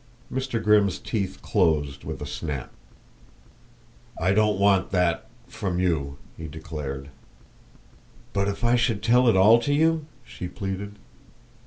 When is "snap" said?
2.25-2.71